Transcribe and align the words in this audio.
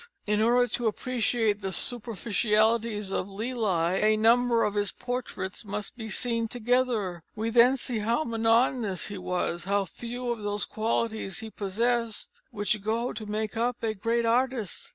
In 0.25 0.41
order 0.41 0.67
to 0.67 0.87
appreciate 0.87 1.61
the 1.61 1.71
superficialities 1.71 3.11
of 3.11 3.29
Lely 3.29 4.01
a 4.01 4.17
number 4.17 4.63
of 4.63 4.73
his 4.73 4.91
portraits 4.91 5.63
must 5.63 5.95
be 5.95 6.09
seen 6.09 6.47
together. 6.47 7.21
We 7.35 7.51
then 7.51 7.77
see 7.77 7.99
how 7.99 8.23
monotonous 8.23 9.09
he 9.09 9.19
was, 9.19 9.65
how 9.65 9.85
few 9.85 10.31
of 10.31 10.39
those 10.39 10.65
qualities 10.65 11.41
he 11.41 11.51
possessed 11.51 12.41
which 12.49 12.81
go 12.81 13.13
to 13.13 13.25
make 13.27 13.55
up 13.55 13.83
a 13.83 13.93
great 13.93 14.25
artist. 14.25 14.89